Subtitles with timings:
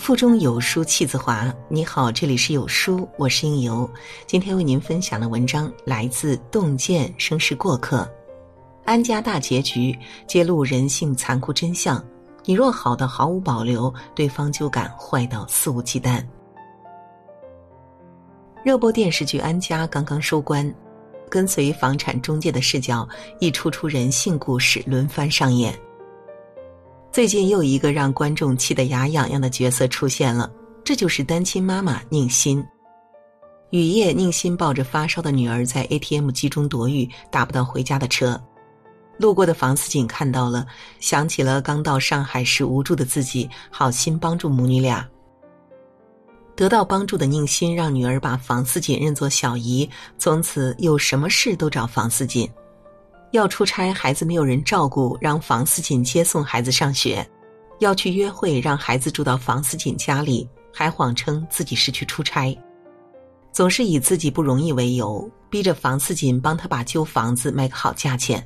[0.00, 1.54] 腹中有书气自华。
[1.68, 3.88] 你好，这里是有书，我是应由。
[4.26, 7.98] 今天为您分享的文章来自《洞见生是过客》，
[8.86, 9.94] 安家大结局
[10.26, 12.02] 揭露人性残酷真相。
[12.46, 16.24] 你若好的毫无保留，对方就敢坏到肆无忌惮。
[18.64, 20.74] 热播电视剧《安家》刚刚收官，
[21.28, 23.06] 跟随房产中介的视角，
[23.38, 25.78] 一出出人性故事轮番上演。
[27.12, 30.48] 最近又一个让观众气得牙痒痒的角色出现了，
[30.84, 32.64] 这就是单亲妈妈宁馨。
[33.70, 38.40] 雨夜，宁馨抱着发烧的女儿在 ATM 机中躲雨，打不到回家的车。
[39.18, 40.64] 路过的房思锦看到了，
[41.00, 45.06] 想起了刚到上海时无助的自己，好心帮助母女俩。
[46.54, 52.48] 得到帮助的宁馨让女儿把房思锦认作小姨，从此有什么事都找房思锦。
[53.32, 57.24] 要出差，孩子没有人照顾，让房思锦接送孩子上学；
[57.78, 62.56] 要去约会，让孩子住到房思锦家里，还谎称自己是去出差。
[63.52, 68.44] 总是以自己不容易为由，逼着房思锦帮他把旧房子卖个好价钱。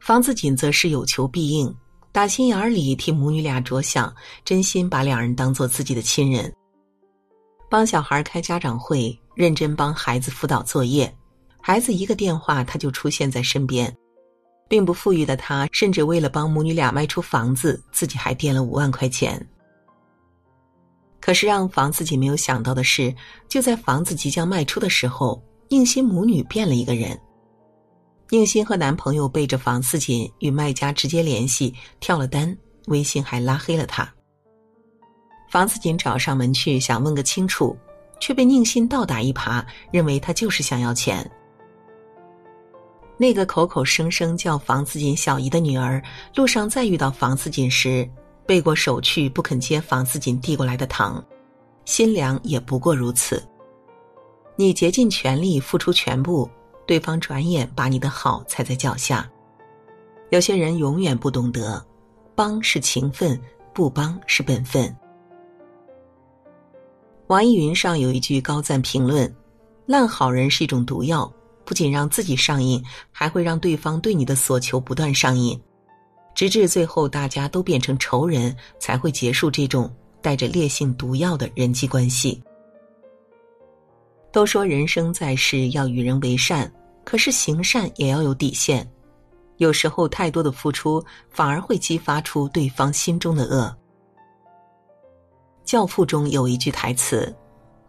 [0.00, 1.72] 房思锦则是有求必应，
[2.10, 4.12] 打心眼里替母女俩着想，
[4.44, 6.52] 真心把两人当做自己的亲人。
[7.68, 11.12] 帮小孩开家长会，认真帮孩子辅导作业。
[11.60, 13.94] 孩子一个电话，他就出现在身边。
[14.68, 19.44] 并不富裕的他，甚至为了帮母女俩卖出房子，自己还垫了五万块钱。
[21.20, 23.12] 可是让房自己没有想到的是，
[23.48, 27.20] 就在房子即将卖出的时候，宁馨母女变了一个人。
[28.28, 34.08] 宁馨和男朋友背着房思锦与卖家直接联系，跳了单，微信还拉黑了他。
[35.50, 37.76] 房思锦找上门去想问个清楚，
[38.20, 41.28] 却被宁馨倒打一耙，认为他就是想要钱。
[43.20, 46.02] 那个口口声声叫房思锦小姨的女儿，
[46.34, 48.08] 路上再遇到房思锦时，
[48.46, 51.22] 背过手去不肯接房思锦递过来的糖，
[51.84, 53.46] 心凉也不过如此。
[54.56, 56.48] 你竭尽全力付出全部，
[56.86, 59.30] 对方转眼把你的好踩在脚下。
[60.30, 61.84] 有些人永远不懂得，
[62.34, 63.38] 帮是情分，
[63.74, 64.96] 不帮是本分。
[67.26, 69.30] 网易云上有一句高赞评论
[69.84, 71.30] ：“烂好人是一种毒药。”
[71.70, 72.82] 不仅让自己上瘾，
[73.12, 75.56] 还会让对方对你的所求不断上瘾，
[76.34, 79.88] 直至最后大家都变成仇人，才会结束这种
[80.20, 82.42] 带着烈性毒药的人际关系。
[84.32, 86.68] 都说人生在世要与人为善，
[87.04, 88.84] 可是行善也要有底线。
[89.58, 91.00] 有时候太多的付出
[91.30, 93.72] 反而会激发出对方心中的恶。
[95.64, 97.32] 教父中有一句台词：“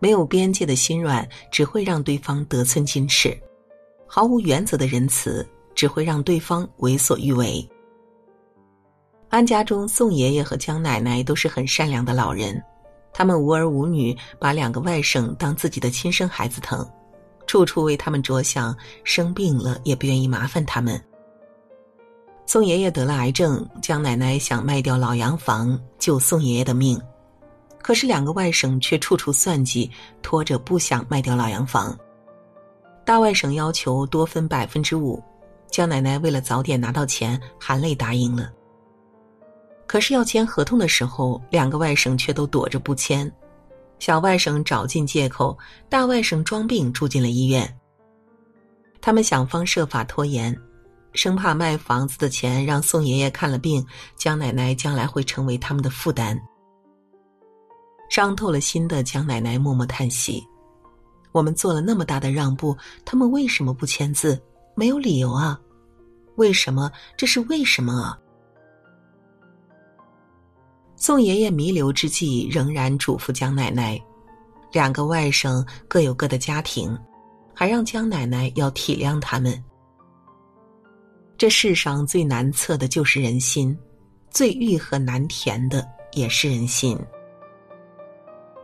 [0.00, 3.34] 没有边界的心软，只会让对方得寸进尺。”
[4.12, 7.64] 毫无原则的仁慈只会让对方为所欲为。
[9.28, 12.60] 安家中，宋爷爷和江奶奶都是很善良的老人，
[13.12, 16.84] 他们无儿无女，把两个外甥当自己的亲生孩子疼，
[17.46, 21.00] 处处为他们着想，生病了也不愿意麻烦他们。
[22.46, 27.00] 宋爷爷得了癌症，江奶奶想卖掉老洋房救宋爷爷的命，
[27.80, 29.88] 可是两个外甥却处处算计，
[30.20, 31.96] 拖着不想卖掉老洋房。
[33.10, 35.20] 大外甥要求多分百分之五，
[35.68, 38.52] 江奶奶为了早点拿到钱，含泪答应了。
[39.88, 43.28] 可是要签合同的时候，两个外甥却都躲着不签。
[43.98, 47.76] 小外甥找尽借口，大外甥装病住进了医院。
[49.00, 50.56] 他们想方设法拖延，
[51.12, 53.84] 生怕卖房子的钱让宋爷爷看了病，
[54.14, 56.40] 江奶奶将来会成为他们的负担。
[58.08, 60.46] 伤透了心的江奶奶默默叹息。
[61.32, 64.40] 我们做了那么大的让步，他们为什么不签字？
[64.74, 65.60] 没有理由啊！
[66.36, 66.90] 为什么？
[67.16, 68.18] 这是为什么啊？
[70.96, 74.00] 宋爷爷弥留之际，仍然嘱咐江奶奶：
[74.72, 76.96] 两个外甥各有各的家庭，
[77.54, 79.62] 还让江奶奶要体谅他们。
[81.38, 83.76] 这世上最难测的就是人心，
[84.30, 86.98] 最欲壑难填的也是人心。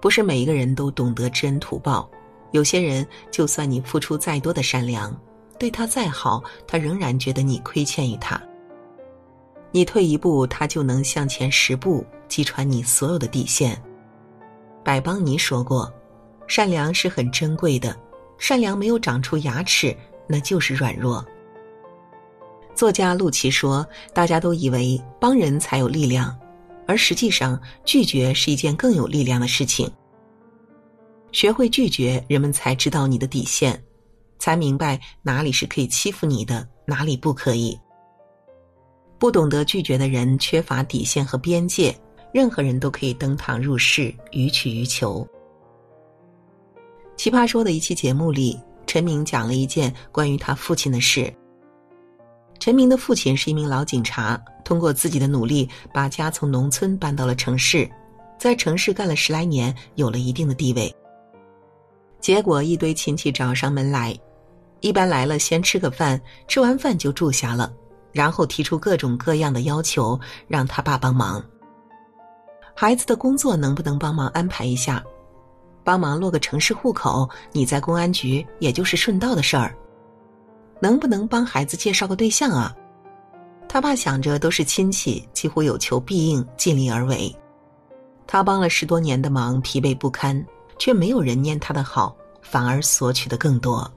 [0.00, 2.10] 不是每一个人都懂得知恩图报。
[2.50, 5.14] 有些人，就算你付出再多的善良，
[5.58, 8.40] 对他再好，他仍然觉得你亏欠于他。
[9.70, 13.80] 你退一步，他就能向前十步，击穿你所有的底线。
[14.82, 15.92] 百邦尼说过
[16.48, 17.94] ：“善良是很珍贵的，
[18.38, 19.94] 善良没有长出牙齿，
[20.26, 21.22] 那就是软弱。”
[22.74, 26.34] 作家陆琪说：“大家都以为帮人才有力量，
[26.86, 29.90] 而实际上拒绝是一件更有力量的事情。”
[31.30, 33.80] 学会拒绝，人们才知道你的底线，
[34.38, 37.78] 才明白哪里是可以欺负你的，哪里不可以。
[39.18, 41.94] 不懂得拒绝的人，缺乏底线和边界，
[42.32, 45.26] 任何人都可以登堂入室，予取予求。
[47.16, 51.32] 奇葩说的一期节目里，陈明讲了一件关于他父亲的事。
[52.58, 57.88] 陈明的父亲是一名老警察，通过自己的努力，把家从农村搬到了城市，
[58.38, 60.94] 在城市干了十来年，有了一定的地位。
[62.20, 64.16] 结果一堆亲戚找上门来，
[64.80, 67.72] 一般来了先吃个饭，吃完饭就住下了，
[68.12, 71.42] 然后提出各种各样的要求，让他爸帮忙。
[72.74, 75.02] 孩子的工作能不能帮忙安排一下？
[75.84, 79.74] 帮忙落个城市户口，你在公安局也就是顺道的事儿。
[80.80, 82.74] 能不能帮孩子介绍个对象啊？
[83.68, 87.34] 他爸想着都是亲戚，几乎有求必应，尽力而为。
[88.26, 90.46] 他帮了十多年的忙，疲惫不堪，
[90.78, 93.90] 却没有人念他的好，反而索取的更多。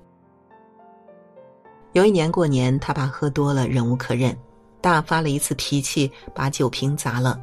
[1.93, 4.37] 有一年过年，他爸喝多了，忍无可忍，
[4.79, 7.39] 大发了一次脾气，把酒瓶砸了，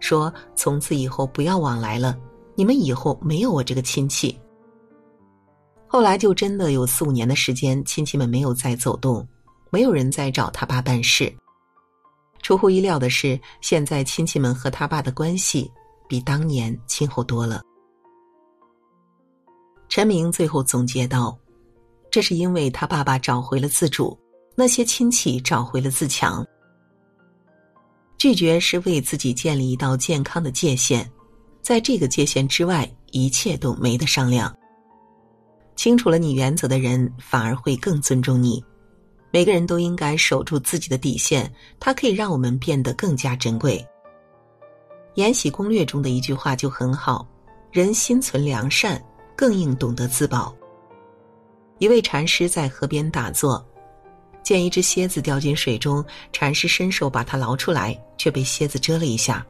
[0.00, 2.16] 说：“从此以后不要往来了。”
[2.54, 4.38] 你们以后没有我这个亲戚。
[5.86, 9.26] 后来就真的有四五年的时间，亲戚们没有再走动，
[9.70, 11.32] 没有人再找他爸办事。
[12.42, 15.70] 出乎意料的是，现在亲戚们和他爸的关系
[16.06, 17.62] 比当年亲厚多了。
[19.94, 21.38] 陈明最后总结道
[22.10, 24.18] ：“这是因为他爸爸找回了自主，
[24.54, 26.42] 那些亲戚找回了自强。
[28.16, 31.06] 拒绝是为自己建立一道健康的界限。”
[31.60, 34.50] 在这个界限之外，一切都没得商量。
[35.76, 38.64] 清楚了你原则的人，反而会更尊重你。
[39.30, 43.76] 每个人都应该守住自己的底线，它可以让我们变得更加珍贵。
[45.16, 47.28] 《延禧攻略》中的一句话就很好
[47.70, 48.98] ：“人心存良善，
[49.36, 50.54] 更应懂得自保。”
[51.78, 53.64] 一位禅师在河边打坐，
[54.42, 59.44] 见一只蝎子掉进水中，禅师伸手把它捞出来，却被蝎子蛰了一下。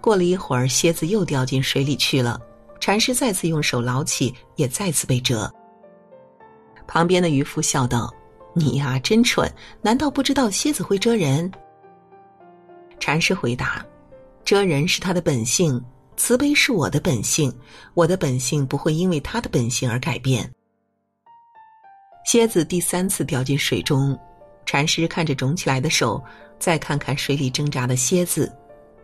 [0.00, 2.40] 过了一会儿，蝎子又掉进水里去了。
[2.80, 5.48] 禅师再次用手捞起，也再次被蛰。
[6.86, 8.12] 旁边的渔夫笑道
[8.52, 9.48] ：“你呀，真蠢！
[9.80, 11.50] 难道不知道蝎子会蛰人？”
[12.98, 13.86] 禅师回答
[14.44, 15.82] ：“蛰人是他的本性，
[16.16, 17.52] 慈悲是我的本性，
[17.94, 20.50] 我的本性不会因为他的本性而改变。”
[22.24, 24.16] 蝎子第三次掉进水中，
[24.64, 26.22] 禅师看着肿起来的手，
[26.58, 28.50] 再看看水里挣扎的蝎子。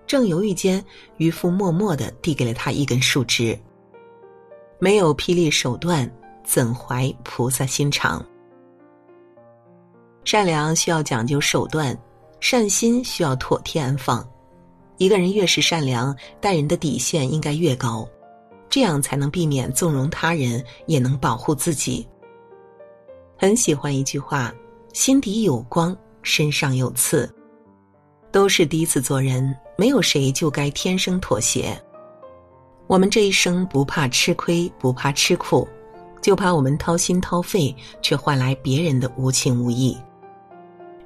[0.06, 0.82] 正犹豫间，
[1.16, 3.58] 渔夫默默的递给了他一根树枝。
[4.78, 6.10] 没有霹雳手段，
[6.44, 8.24] 怎怀菩萨心肠？
[10.24, 11.98] 善良需要讲究手段，
[12.40, 14.26] 善心需要妥帖安放。
[14.98, 18.06] 一个人越是善良，待人的底线应该越高，
[18.68, 22.06] 这样才能避免纵容他人，也能保护自己。
[23.36, 24.52] 很喜欢一句话
[24.92, 27.32] ：“心底有光，身上有刺。”
[28.30, 31.80] 都是第一次做人，没有谁就该天生妥协。
[32.88, 35.66] 我们这一生不怕吃亏，不怕吃苦，
[36.20, 39.96] 就怕我们掏心掏肺，却换来别人的无情无义。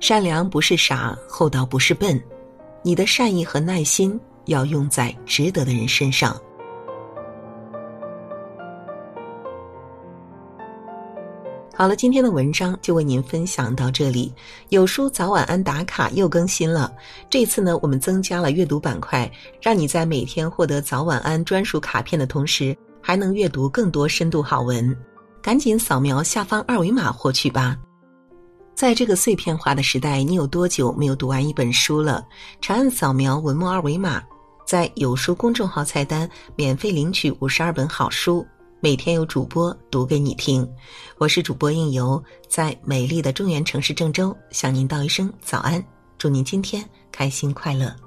[0.00, 2.20] 善良不是傻，厚道不是笨，
[2.82, 6.36] 你的善意和耐心要用在值得的人身上。
[11.74, 14.32] 好了，今天的文章就为您分享到这里。
[14.68, 16.92] 有书早晚安打卡又更新了，
[17.30, 19.28] 这次呢，我们增加了阅读板块，
[19.60, 24.94] 让你在每天获得早晚安专属卡片的同时，还能阅读更多深度好文。
[25.40, 27.76] 赶紧扫描下方二维码获取吧。
[28.74, 32.26] 在这个碎片化的时代，你有多久没有读完一本书了？
[32.60, 34.22] 长按扫描文末二维码，
[34.66, 38.44] 在有书公众号菜单免费领取五十二本好书。
[38.80, 40.68] 每天有主播读给你听，
[41.18, 45.84] 我是主播应由，在美丽的中原城市郑州向您道一声早安，
[46.18, 48.01] 祝您今天开心快乐。